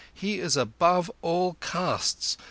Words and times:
He 0.15 0.39
is 0.39 0.57
above 0.57 1.11
all 1.21 1.57
castes. 1.61 2.35